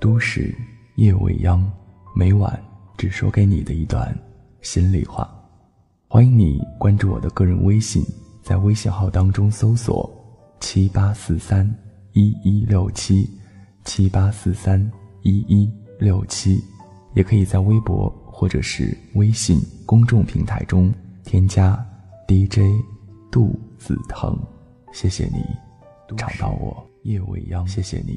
[0.00, 0.54] 都市
[0.94, 1.60] 夜未央，
[2.14, 2.60] 每晚
[2.96, 4.16] 只说给你的一段
[4.62, 5.28] 心里话。
[6.06, 8.04] 欢迎你关注我的个人微信，
[8.40, 10.08] 在微信号当中搜索
[10.60, 11.68] 七八四三
[12.12, 13.28] 一一六七
[13.84, 14.80] 七八四三
[15.22, 15.68] 一一
[15.98, 16.62] 六七，
[17.14, 20.94] 也可以在微博或者是微信公众平台中
[21.24, 21.76] 添加
[22.28, 22.60] DJ
[23.32, 24.38] 杜子腾。
[24.92, 25.44] 谢谢你
[26.16, 27.66] 找到我，夜未央。
[27.66, 28.16] 谢谢你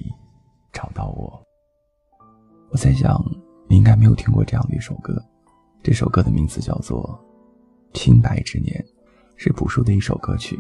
[0.72, 1.42] 找到我。
[2.72, 3.22] 我在想，
[3.68, 5.22] 你应该没有听过这样的一首歌，
[5.84, 7.20] 这首歌的名字叫做
[8.00, 8.74] 《清白之年》，
[9.36, 10.58] 是朴树的一首歌曲。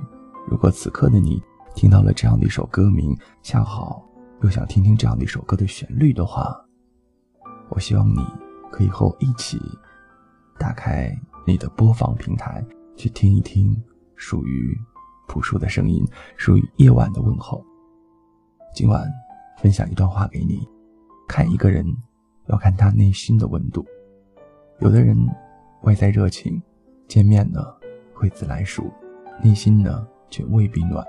[0.49, 1.41] 如果此刻的你
[1.73, 4.05] 听到了这样的一首歌名，恰好
[4.41, 6.53] 又想听听这样的一首歌的旋律的话，
[7.69, 8.19] 我希望你
[8.69, 9.57] 可以和我一起
[10.59, 11.17] 打开
[11.47, 12.61] 你的播放平台，
[12.97, 13.73] 去听一听
[14.17, 14.77] 属于
[15.29, 17.63] 朴树的声音，属于夜晚的问候。
[18.75, 19.09] 今晚
[19.59, 20.67] 分享一段话给你。
[21.31, 21.85] 看一个人，
[22.47, 23.85] 要看他内心的温度。
[24.79, 25.15] 有的人
[25.83, 26.61] 外在热情，
[27.07, 27.65] 见面呢
[28.13, 28.83] 会自来熟，
[29.41, 31.01] 内心呢却未必暖。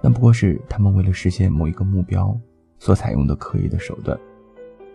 [0.00, 2.34] 那不过是他们为了实现某一个目标
[2.78, 4.18] 所采用的刻意的手段。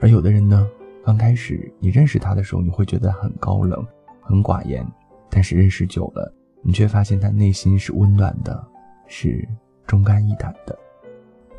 [0.01, 0.67] 而有的人呢，
[1.03, 3.85] 刚开始你认识他的时候，你会觉得很高冷、
[4.19, 4.83] 很寡言，
[5.29, 8.67] 但是认识久了，你却发现他内心是温暖的，
[9.05, 9.47] 是
[9.85, 10.75] 忠肝义胆的。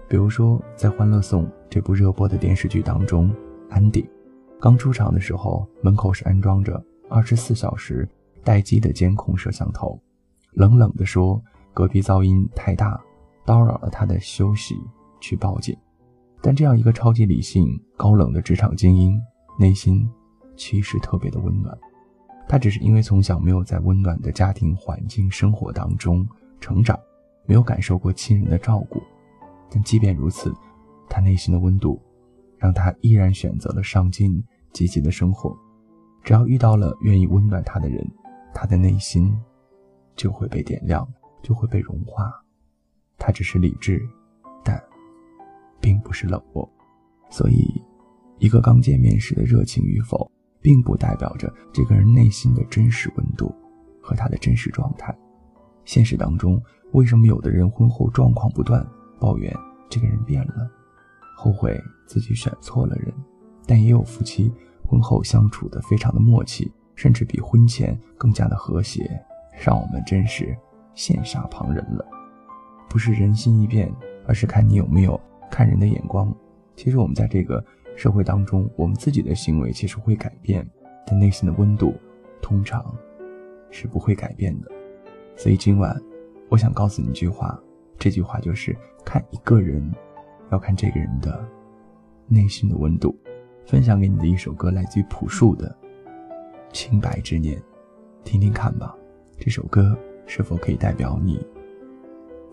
[0.08, 3.34] 比如说，在《欢乐颂》这部热播的电视剧当中，
[3.68, 4.08] 安迪
[4.60, 8.08] 刚出场的时候，门口是安装着二十四小时
[8.44, 10.00] 待机的监控摄像头，
[10.52, 11.42] 冷冷地说
[11.74, 13.00] 隔壁噪音太大，
[13.44, 14.80] 叨扰了他的休息，
[15.20, 15.76] 去报警。
[16.40, 19.20] 但这样一个超级理性、高冷的职场精英，
[19.58, 20.08] 内心
[20.56, 21.76] 其实特别的温暖。
[22.48, 26.24] 他只是因为从小没有在温暖的家庭环境生活当中
[26.60, 26.96] 成长，
[27.44, 29.02] 没有感受过亲人的照顾。
[29.70, 30.54] 但即便如此，
[31.08, 32.00] 他内心的温度，
[32.58, 35.56] 让他依然选择了上进、积极的生活。
[36.22, 38.04] 只要遇到了愿意温暖他的人，
[38.52, 39.32] 他的内心
[40.16, 41.06] 就会被点亮，
[41.42, 42.32] 就会被融化。
[43.18, 44.00] 他只是理智，
[44.64, 44.82] 但
[45.80, 46.68] 并不是冷漠。
[47.30, 47.82] 所以，
[48.38, 53.54] 一个刚见面时的热情与否，并不代表着这个人内心的真实温度
[54.00, 55.16] 和他的真实状态。
[55.84, 56.60] 现实当中，
[56.92, 58.84] 为什么有的人婚后状况不断？
[59.18, 59.54] 抱怨
[59.88, 60.70] 这个人变了，
[61.36, 63.12] 后悔自己选错了人，
[63.66, 64.52] 但也有夫妻
[64.86, 69.08] 婚后相处的非常的默契，甚至比婚前更加的和谐，
[69.64, 70.56] 让我们真是
[70.94, 72.04] 羡煞旁人了。
[72.88, 73.92] 不是人心一变，
[74.26, 76.34] 而是看你有没有看人的眼光。
[76.74, 77.62] 其实我们在这个
[77.96, 80.68] 社会当中，我们自己的行为其实会改变，
[81.06, 81.94] 但内心的温度
[82.40, 82.94] 通常
[83.70, 84.70] 是不会改变的。
[85.36, 86.00] 所以今晚，
[86.48, 87.60] 我想告诉你一句话。
[87.98, 89.92] 这句话就是看一个人，
[90.50, 91.46] 要看这个人的
[92.28, 93.16] 内心的温度。
[93.66, 95.76] 分享给你的一首歌，来自于朴树的
[96.72, 97.58] 《清白之年》，
[98.22, 98.94] 听听看吧。
[99.38, 101.44] 这首歌是否可以代表你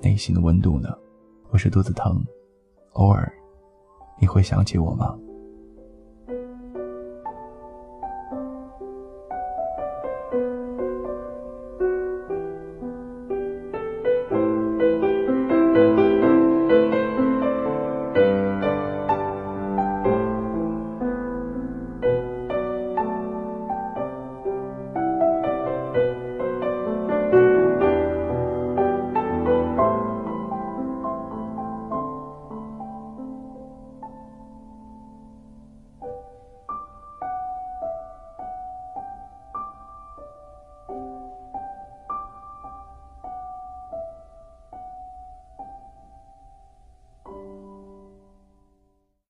[0.01, 0.89] 内心的温度呢？
[1.51, 2.23] 我是肚子疼，
[2.93, 3.31] 偶尔
[4.19, 5.15] 你会想起我吗？